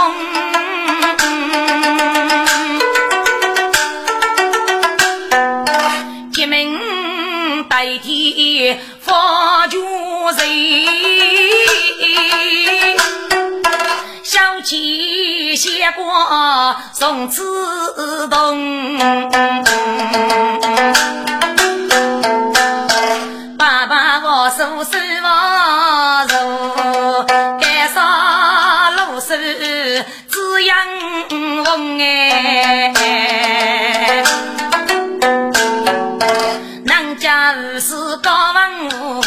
[6.34, 6.78] 结命
[7.70, 9.80] 代替发主
[10.38, 10.86] 人，
[15.86, 16.04] 气先过
[16.94, 18.98] 送自动。
[24.56, 27.24] 做事王如
[27.60, 29.34] 干啥路数
[30.30, 30.78] 只养
[31.66, 32.94] 翁哎，
[36.86, 39.22] 人家是高文武，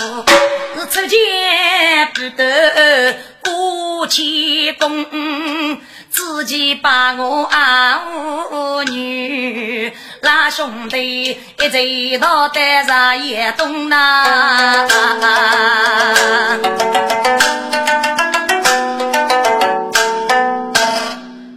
[0.90, 1.18] 出钱
[2.14, 5.04] 不得过千公。
[6.18, 14.88] 自己把我阿五女，拉兄弟一醉倒带上也懂呐。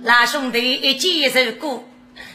[0.03, 1.83] 拉兄弟一接受过，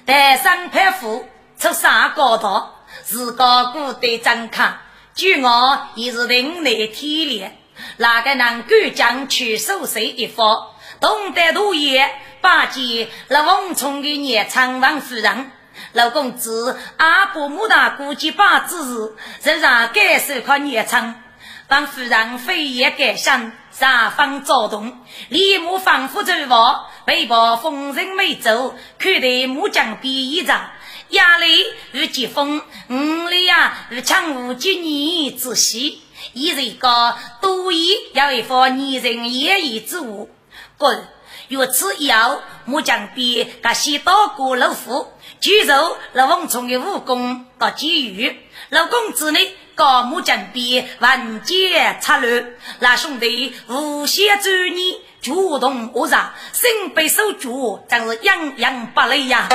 [0.04, 2.60] 带上佩服出山高头，
[3.04, 4.80] 自个过得真看。
[5.14, 7.56] 据我也是另类体验，
[7.98, 10.70] 哪个能够将去收拾一方？
[11.00, 15.50] 东得大爷八戒老王冲的年长王夫人，
[15.92, 21.22] 老公子阿伯母大估计八之日，仍然感受靠年长。
[21.68, 30.60] 王夫人飞也感伤，三方躁动，李母反复走望，背包风尘没走，看得木匠比衣裳，
[31.08, 36.00] 压力与疾风，五里呀与强无几年之喜，
[36.32, 40.30] 一人个多疑要一副泥人言语之物。
[40.78, 41.06] 滚！
[41.48, 48.40] 如此以后，木匠边他先到过老夫，据说老王从的武功到机遇，
[48.70, 49.38] 老公子呢
[49.74, 52.46] 告木匠边万劫插乱，
[52.80, 59.48] 那兄弟无限追你，主动恶杀，身被手脚真是样样不累呀！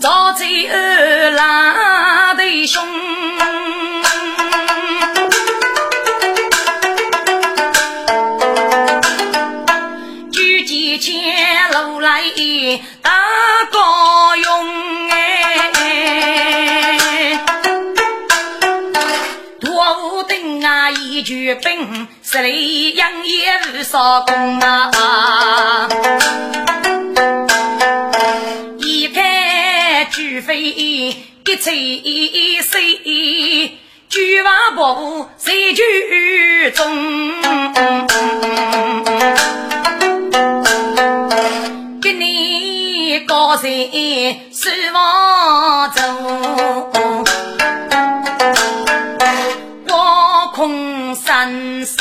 [0.00, 3.09] 早在二郎的兄。
[21.30, 25.88] 举兵，十里杨也无少功啊。
[28.78, 31.12] 一看举飞一
[31.44, 33.78] 吹水，
[34.08, 37.30] 举瓦布谁举中？
[43.26, 43.70] 高山
[44.52, 47.39] 失望走。
[51.50, 51.96] 真是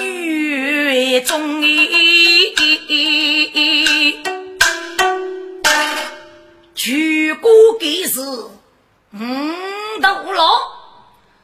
[0.00, 1.86] 雨中意。
[6.74, 8.48] 举国给是五
[10.00, 10.48] 斗罗，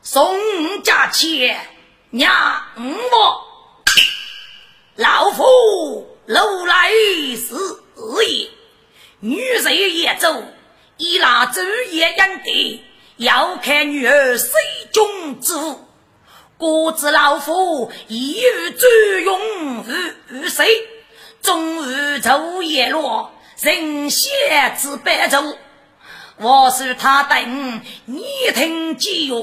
[0.01, 1.61] 送家钱
[2.09, 2.33] 娘
[2.79, 3.45] 我，
[4.97, 5.45] 老夫
[6.25, 6.91] 楼来
[7.37, 7.55] 是
[8.25, 8.49] 也。
[9.20, 10.43] 女人也走，
[10.97, 12.83] 一拿昼夜养的，
[13.18, 14.49] 要看女儿水
[14.91, 15.79] 中之物。
[16.63, 19.85] 果子老夫一日专用
[20.31, 20.65] 于谁？
[21.43, 23.33] 终日昼夜落。
[23.59, 24.31] 人血
[24.79, 25.57] 之白昼，
[26.37, 29.35] 我是他等你听几月，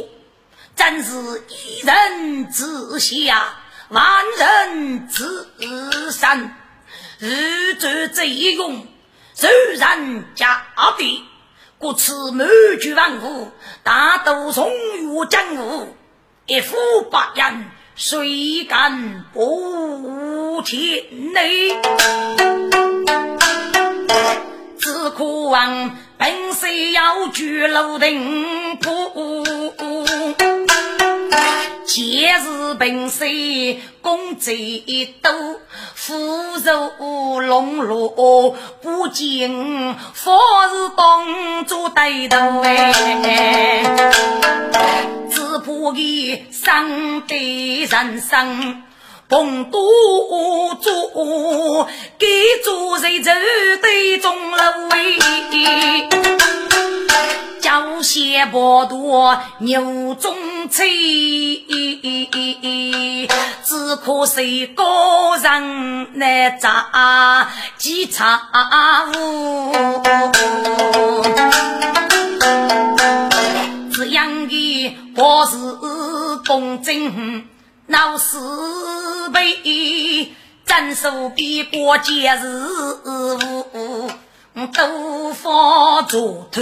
[0.78, 3.54] 真是一人之下，
[3.90, 4.02] 万
[4.38, 6.56] 人之上。
[7.18, 8.88] 日做贼用，
[9.36, 10.66] 受人家
[10.98, 11.26] 的，
[11.78, 12.48] 故此满
[12.80, 13.52] 具万物，
[13.84, 15.98] 大都从于江湖，
[16.50, 16.76] 一夫
[17.12, 21.40] 八人，谁敢不听呢？
[24.80, 29.46] 只可望本岁要居楼顶铺，
[31.86, 34.84] 今日本岁工贼
[35.22, 35.32] 多，
[35.94, 36.16] 富
[36.64, 40.40] 肉龙罗不敬，佛
[40.74, 43.84] 是当做带头哎，
[45.50, 48.84] 只怕给伤得人生。
[49.28, 49.82] 共多
[50.76, 51.88] 做，
[52.20, 52.28] 给
[52.64, 53.32] 做人走
[53.82, 54.58] 对中路
[54.90, 56.08] 哎，
[57.60, 60.36] 叫些不多牛中
[60.70, 61.66] 吹，
[63.64, 64.84] 只可惜个
[65.42, 67.48] 人难扎。
[67.78, 68.40] 几场
[69.14, 69.72] 舞，
[74.20, 75.56] 这样的我是
[76.46, 77.46] 公正。
[77.88, 78.38] 闹事
[79.32, 80.34] 辈，
[80.66, 82.66] 镇守比过节日
[83.06, 84.12] 务，
[84.74, 86.62] 都放着头，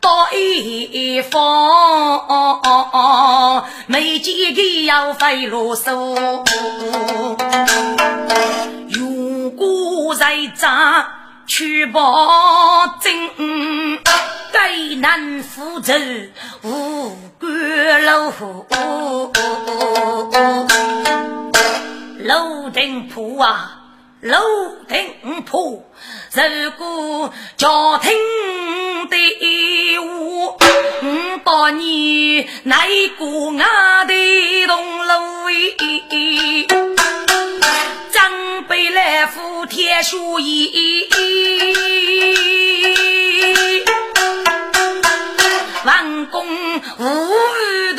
[0.00, 6.44] 到一方，没几个要费啰嗦。
[8.92, 11.14] 如果在家
[11.48, 13.29] 去报警，
[15.00, 15.94] 该难负责
[16.62, 18.32] 无官喽。
[22.18, 23.80] 楼顶铺啊，
[24.20, 24.38] 楼
[24.86, 25.86] 顶铺，
[26.34, 27.66] 如果家
[27.98, 28.12] 庭
[29.08, 29.16] 的
[30.00, 30.58] 我，
[31.02, 32.86] 五百年哪
[33.18, 33.24] 个
[33.58, 34.14] 俺的
[34.66, 35.20] 栋楼？
[38.12, 41.08] 长辈来扶天书衣，
[46.30, 47.89] 公无语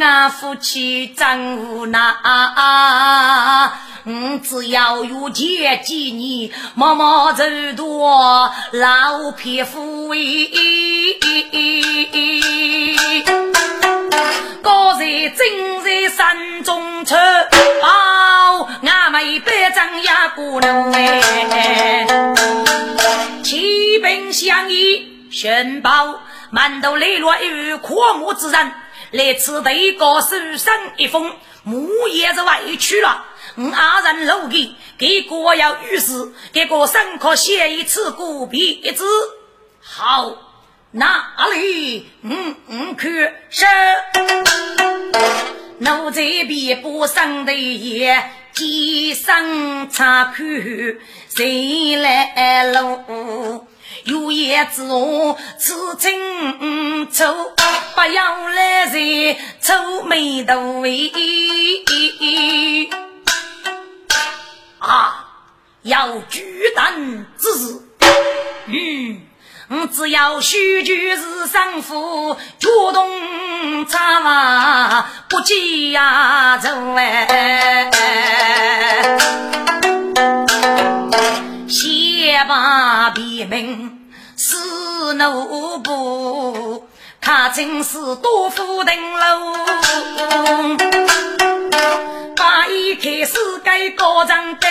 [0.00, 1.98] 俺夫妻真无奈，
[4.04, 7.44] 嗯，只要有钱几年，默默走
[7.76, 10.18] 多老匹夫哎。
[14.62, 22.06] 高在正在山中吃，哦，俺们一百张也不能哎。
[23.44, 28.72] 启禀相爷，宣报满头磊落与阔目之人。
[29.10, 31.34] 来此对高书生一封，
[31.64, 33.24] 木叶子外去了。
[33.56, 39.04] 我二人楼给给国要御史，给个生可写一次古笔字。
[39.80, 40.36] 好，
[40.92, 42.08] 哪里？
[42.22, 43.08] 嗯嗯，去
[43.50, 43.66] 是
[45.78, 50.44] 奴才便不生的也，几声插口，
[51.34, 53.66] 谁来录？
[54.04, 57.34] 有叶子哦，此情愁，
[57.94, 60.82] 不要来人愁眉头
[64.78, 65.26] 啊！
[65.82, 67.82] 要巨胆之事，
[68.66, 77.90] 嗯，只要须举是生父，主动插话，不急呀，走哎，
[82.50, 84.10] 把别名。
[84.36, 84.56] 是
[85.14, 86.82] 奴仆，
[87.20, 89.54] 他真是多福登楼。
[92.34, 94.66] 把一开始该高长的，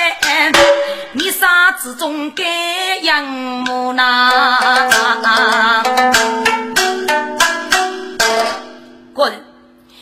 [1.14, 5.82] 你啥子中该仰慕呐？
[9.14, 9.46] 滚！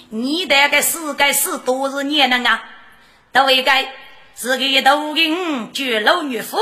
[0.10, 2.64] 你这个世界是多少年了啊？
[3.32, 3.94] 都应该
[4.36, 6.58] 是个抖音绝路女夫。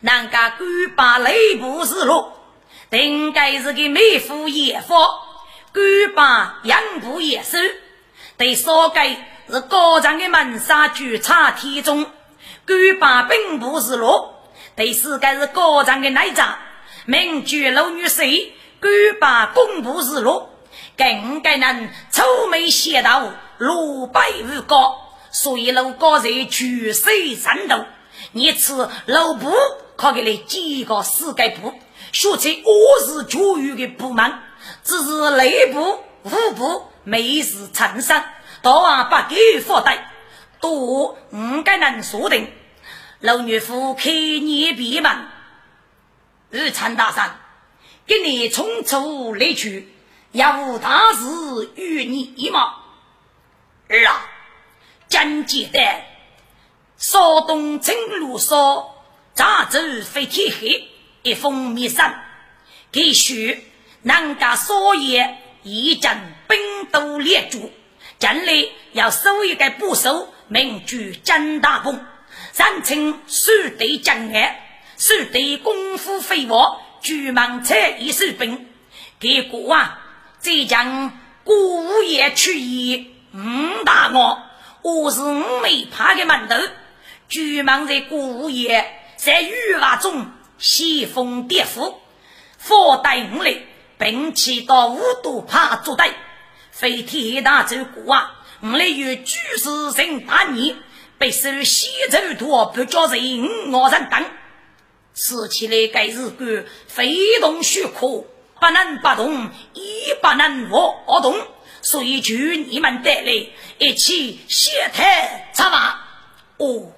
[0.00, 2.32] 人家官把雷部是路，
[2.90, 4.94] 应该是个美妇艳妇，
[5.72, 7.58] 官把养部也收，
[8.36, 9.08] 对少该
[9.50, 12.06] 是高长的门纱举差体重，
[12.66, 14.34] 官把并不是弱，
[14.76, 16.58] 对四该是高长的内脏，
[17.06, 20.50] 名举老女婿，官把公部是弱，
[20.96, 24.98] 更该能愁眉邪道，路白无高，
[25.30, 27.08] 所以老高在举手
[27.42, 27.84] 战斗，
[28.32, 29.52] 你此老部
[29.96, 31.74] 可给你几个四个部。
[32.12, 34.32] 学出我是教育的部门，
[34.82, 38.22] 只是内部五部没事产生，
[38.62, 39.98] 大王不给负担，
[40.60, 42.50] 多五个能说定。
[43.20, 45.26] 老女夫开你闭门，
[46.50, 47.38] 日常大山，
[48.06, 49.92] 给你冲出来去，
[50.32, 52.74] 要无大事与你吗？
[53.88, 54.26] 儿啊，
[55.08, 56.02] 真简单，
[56.98, 59.04] 稍东正路说，
[59.36, 60.88] 乍走飞天黑。
[61.22, 62.04] 一封密信，
[62.90, 63.64] 给许
[64.02, 66.16] 南家少爷一阵
[66.48, 67.70] 兵都列住，
[68.18, 72.04] 镇里要收一个部首，名居张大公，
[72.56, 74.56] 人称数队将安，
[74.96, 78.68] 数队功夫飞火，举门才一手兵。
[79.20, 79.98] 给国王
[80.38, 84.44] 再将古五爷去以五大王，
[84.82, 86.56] 我是五妹派的门头，
[87.28, 90.26] 巨蟒在古五爷在御瓦中。
[90.60, 92.00] 西风跌伏，
[92.58, 93.64] 佛带五雷，
[93.96, 96.10] 并起到五都怕作对，
[96.72, 98.44] 飞天大走过啊！
[98.60, 100.74] 五里有举世人大逆，
[101.16, 103.20] 被收西周多不叫人
[103.72, 104.24] 五人等。
[105.14, 108.24] 此起来该日干，非同虚可，
[108.60, 111.36] 不能不动，亦不能不动，
[111.82, 113.32] 所以求你们带来
[113.78, 116.04] 一起协台策划
[116.56, 116.92] 哦。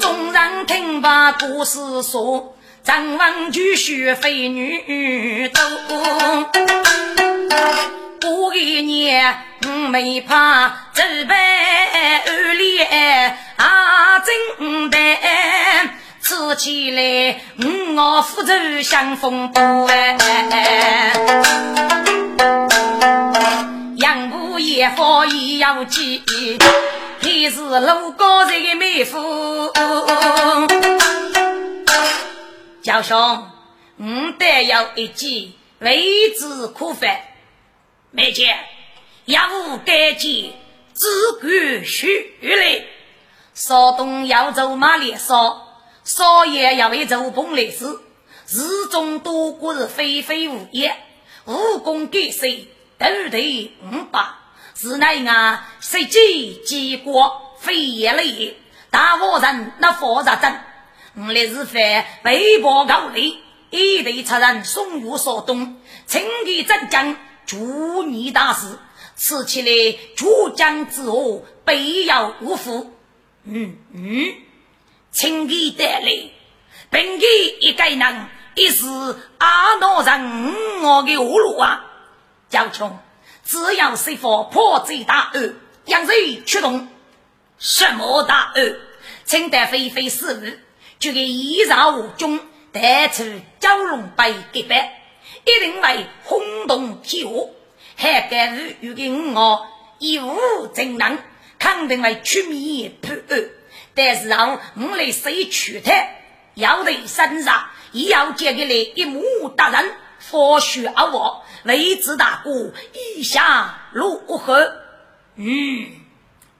[0.00, 6.50] 众人听把故事说，张王举婿非女多。
[8.20, 11.34] 过一年我没怕，走百
[12.26, 12.78] 二里
[13.56, 14.98] 啊真的，
[16.22, 17.40] 吃起来
[17.96, 18.52] 我福州
[18.82, 21.12] 像风波哎。
[23.96, 26.22] 杨步也好也要记。
[27.22, 29.72] 你是路高人的妹夫，
[32.82, 33.50] 叫兄，
[33.98, 37.20] 我得要一计，为之可犯。
[38.10, 38.56] 妹姐，
[39.26, 40.54] 要无该计，
[40.94, 41.06] 只
[41.40, 42.84] 管许来。
[43.54, 48.00] 少东要走马连少，少爷要为走蓬莱事，
[48.48, 50.96] 日中多过是非非无业，
[51.44, 52.64] 武功盖世，
[52.98, 54.39] 都得五百。
[54.82, 58.56] 是乃啊，设计结果非也累，
[58.88, 60.58] 大伙人那负责真。
[61.16, 65.76] 我来是犯微博高丽，一队出人送入所东，
[66.06, 67.14] 请给镇江
[67.44, 68.78] 助你大事，
[69.16, 72.90] 此起来主将之后必要无负。
[73.44, 74.32] 嗯嗯，
[75.12, 76.10] 请给带来，
[76.88, 77.26] 本给
[77.60, 78.86] 一个人，一是
[79.36, 81.84] 阿诺人我的葫芦啊，
[82.48, 82.98] 叫穷。
[83.50, 85.54] 只要师傅破贼大案，
[85.86, 86.86] 杨瑞出动。
[87.58, 88.76] 什么大案？
[89.24, 90.46] 请得飞飞师傅，
[91.00, 92.38] 就给一朝无中
[92.70, 93.24] 带出
[93.60, 95.02] 蛟龙杯给白，
[95.44, 97.40] 一定会轰动天下。
[97.96, 99.02] 还敢是有个
[99.34, 99.66] 我
[99.98, 101.18] 一无真能，
[101.58, 103.44] 肯定会出面破案。
[103.96, 105.92] 但是让我来谁取他？
[106.54, 111.44] 要得身上，也要接给来一目大人，佛学而我。
[111.62, 114.72] 雷子大哥，意下如何？
[115.36, 115.92] 嗯，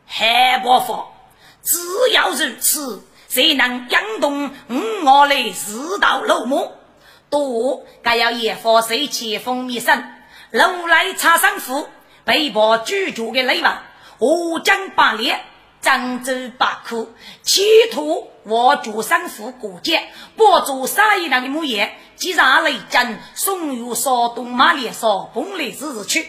[0.06, 1.12] 还不错。
[1.62, 1.78] 只
[2.12, 6.72] 要如此，才能惊动五我来四道楼幕。
[7.28, 10.04] 多，该要野火水起风灭声，
[10.50, 11.88] 楼来插上斧，
[12.24, 13.82] 被迫居住的雷王，
[14.18, 15.40] 我将八列。
[15.82, 17.10] 漳州八库，
[17.42, 21.88] 企图我主三府过节，博主杀一郎的模样，
[22.20, 26.26] 击然雷军，宋玉少东马连少，蓬莱之日去。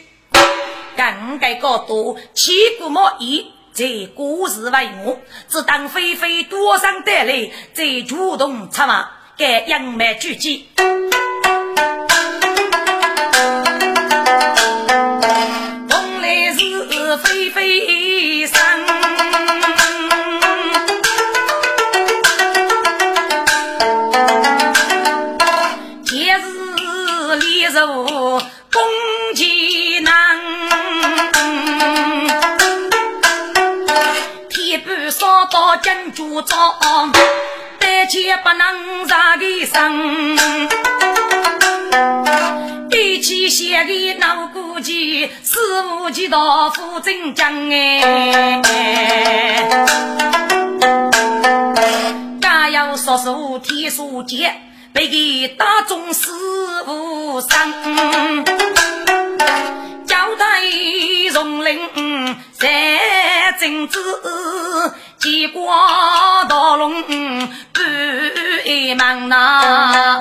[0.95, 3.51] 敢该高多，千古莫疑。
[3.73, 5.19] 这古时为我，
[5.49, 10.69] 只当飞飞多生带来，在主动插马，该隐瞒狙击。
[15.89, 18.10] 蓬莱是飞飞。
[36.11, 36.55] 主招，
[37.79, 40.37] 胆怯不能杀的生，
[42.91, 45.57] 一起写的老古籍，师
[45.87, 48.61] 傅指到副镇将哎。
[52.41, 54.53] 家有叔叔天书杰，
[54.91, 56.29] 被给打中师
[56.85, 58.43] 傅生。
[60.05, 60.45] 交代
[61.31, 61.79] 从林
[62.51, 62.69] 三
[63.59, 63.99] 正子。
[65.21, 65.71] 结果
[66.49, 67.79] 大龙不
[68.97, 70.19] 忙呐。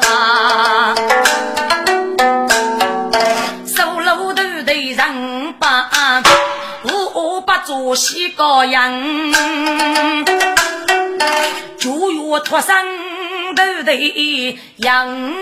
[4.92, 5.88] 人把
[7.14, 8.92] 五八做西高阳，
[11.78, 12.76] 九月脱生
[13.56, 13.94] 头的
[14.76, 15.32] 杨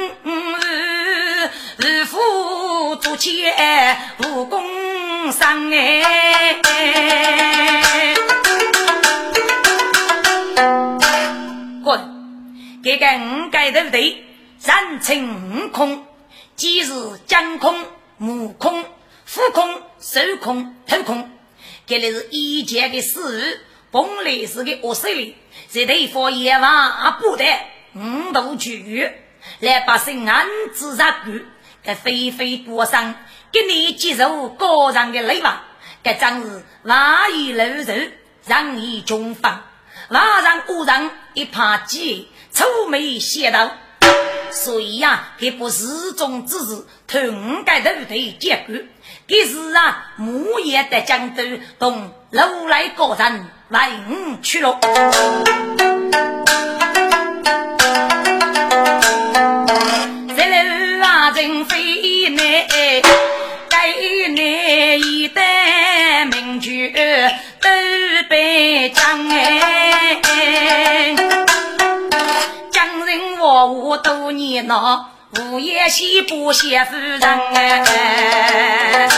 [1.78, 3.44] 日夫做起
[4.24, 4.62] 武功
[5.32, 6.54] 生哎，
[12.82, 16.06] 这个五盖头的人称悟空，
[16.56, 16.92] 即是
[17.26, 17.84] 将空、
[18.20, 18.84] 悟空。
[19.24, 21.30] 腹空、手空、头空，
[21.86, 23.60] 这里是一切的事
[23.90, 25.36] 本来是个恶势力，
[25.68, 27.44] 在对方阎王不得
[27.94, 29.12] 五度去，
[29.60, 31.44] 来把心安自杀去，
[31.84, 33.14] 该飞飞多生，
[33.52, 35.60] 给你接受高人的雷王，
[36.02, 37.94] 该真是万一露肉，
[38.46, 39.62] 人以穷放，
[40.08, 43.70] 万人恶人一怕鸡，愁眉邪道。
[44.50, 48.74] 所以呀，这不始终之事，头五盖头的结果。
[49.28, 51.44] 这是啊，木叶的江都
[51.78, 53.78] 同楼来高人为
[54.10, 54.76] 五去了。
[60.36, 62.42] 这楼啊，人非难，
[63.68, 63.94] 该
[64.30, 66.90] 难一代名句
[67.60, 67.68] 都
[68.28, 69.67] 被讲哎。
[73.66, 75.10] 我多年闹。
[75.38, 79.08] 午夜西不谢夫人哎，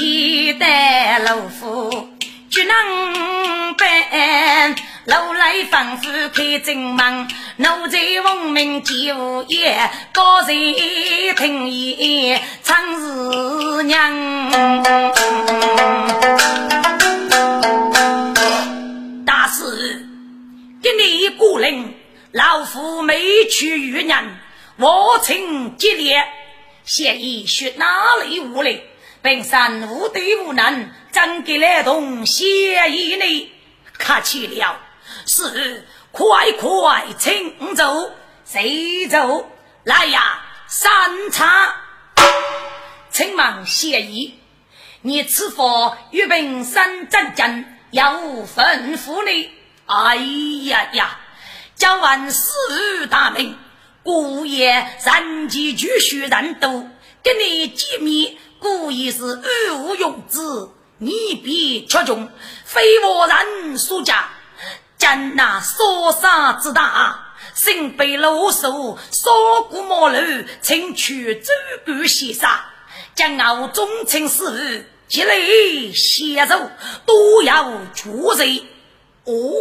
[0.00, 2.08] 一代老夫
[2.50, 4.74] 就能办，
[5.04, 7.28] 老来仿佛开正门，
[7.58, 10.74] 奴才闻名皆无言，高人
[11.36, 14.12] 听言常是娘。
[20.82, 21.94] 给你一个人。
[22.32, 24.36] 老夫没去遇人，
[24.78, 26.26] 我请接烈，
[26.82, 28.82] 现已学哪里无力？
[29.20, 33.52] 本山无德无能，怎给来同谢意呢？
[33.98, 34.80] 客气了，
[35.26, 38.10] 是快快请走，
[38.46, 39.46] 谁走？
[39.84, 41.76] 来呀，三茶，
[43.10, 44.38] 请忙谢意。
[45.02, 49.50] 你此番与本山战争，有吩咐呢？
[49.92, 51.18] 哎呀呀！
[51.76, 53.58] 叫万事大名，
[54.02, 56.88] 故也人机俱须人多，
[57.22, 60.38] 跟你见面，故意是二无用之，
[60.96, 62.30] 你必出穷，
[62.64, 64.30] 非我人所家。
[64.96, 71.52] 将那所杀之大，身背老手，烧骨毛路，请去周
[71.84, 72.64] 官先杀，
[73.14, 76.70] 将我忠臣事务，积累携手，
[77.04, 78.64] 都要出罪。
[79.24, 79.52] 哦。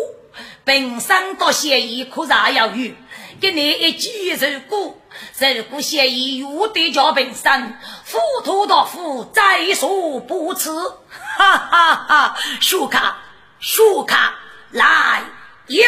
[0.63, 2.93] 本身多协议可啥要有，
[3.39, 4.97] 给你一记如果，
[5.39, 7.77] 如果协议有对叫本身，
[8.11, 10.69] 糊涂到夫再说不迟。
[11.09, 12.37] 哈哈哈！
[12.59, 13.17] 书卡，
[13.59, 14.35] 书卡，
[14.71, 15.23] 来，
[15.67, 15.83] 有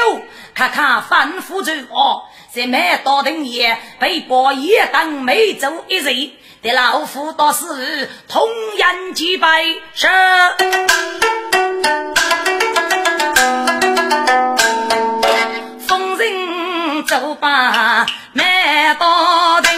[0.53, 2.23] 看看吩咐着我，
[2.53, 6.31] 在买到等夜被包夜等每周一日，
[6.61, 9.63] 的老夫到时同样几百
[9.93, 10.07] 是。
[17.63, 19.71] 走吧，买到定，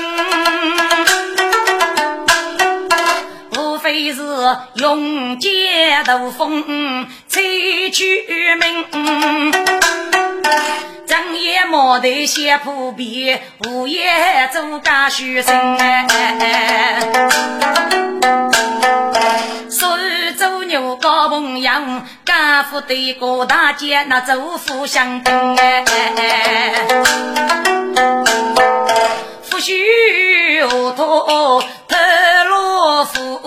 [3.58, 4.24] 无非是
[4.76, 8.24] 用剑斗风，吹取
[8.56, 9.54] 名。
[11.06, 15.78] 正夜莫得写铺壁，午夜做家书生。
[21.40, 21.72] 牛高朋友，
[22.26, 25.84] 家父对各大姐那祖父相等哎，
[29.44, 31.96] 夫婿何托特
[32.50, 33.40] 罗夫，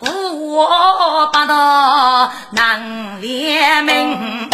[0.00, 4.48] 我把他难联名。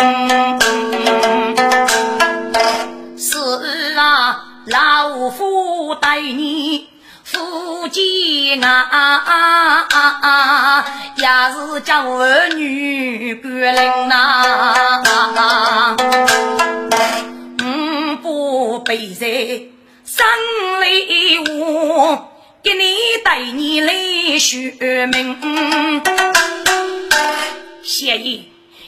[3.17, 6.89] 是啊，老夫待你
[7.33, 8.85] 夫妻啊，
[11.17, 15.97] 也是叫儿女不能呐。
[17.59, 19.27] 嗯，不背在
[20.05, 20.27] 生
[20.83, 22.29] 里我
[22.63, 26.03] 给你带你来学名。
[27.83, 28.43] 谢爷，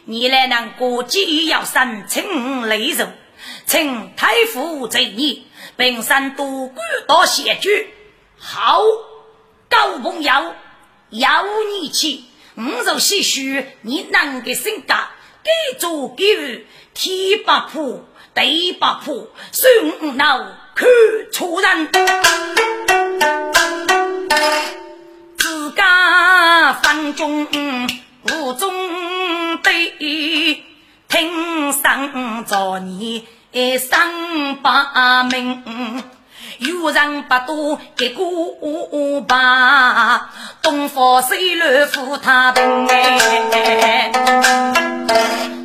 [0.05, 3.17] 你来能过既要生请雷人，
[3.65, 5.39] 请太傅罪孽，
[5.77, 6.77] 本山多官
[7.09, 7.94] 到谢举。
[8.47, 8.83] 好，
[9.71, 10.55] 高朋友，
[11.09, 12.25] 要你去，
[12.57, 14.95] 五肉些许，你能给性格，
[15.43, 17.71] 给做给予，天不怕，
[18.35, 19.03] 地不怕，
[19.51, 20.39] 孙五脑
[20.75, 20.87] 看
[21.33, 21.89] 错人，
[25.39, 27.49] 自家分中
[28.31, 30.63] 无中对，
[31.09, 33.27] 听上着你
[33.79, 36.05] 三把名。
[36.59, 38.27] 有人不多给过
[38.61, 40.31] 我吧，
[40.63, 42.87] 东方虽乱富他平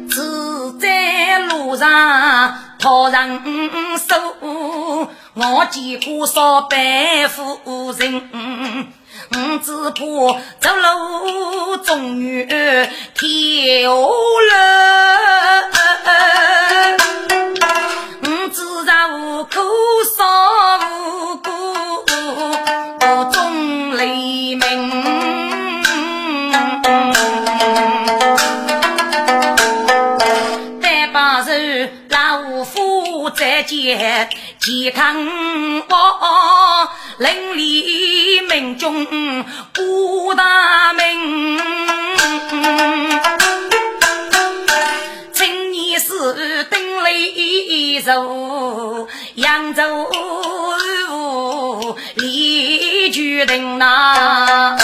[0.10, 3.42] 只在路上讨人
[3.98, 4.16] 收，
[5.36, 8.94] 我见过少白富人。
[9.32, 10.02] 我只怕
[10.60, 12.90] 走路终于天
[13.84, 13.90] 下
[14.50, 14.54] 了，
[18.24, 19.62] 我自然无可
[20.18, 20.39] 说。
[33.70, 34.28] 楼。
[34.60, 35.16] 健康
[35.88, 41.60] 我邻里民众过大名，
[45.32, 50.10] 今年是丁雷寿，扬州
[52.16, 54.78] 李举人呐。